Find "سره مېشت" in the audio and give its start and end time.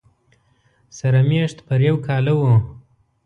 0.97-1.57